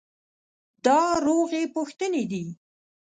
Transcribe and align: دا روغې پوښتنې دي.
دا 0.85 0.99
روغې 1.25 1.63
پوښتنې 1.75 2.23
دي. 2.31 2.45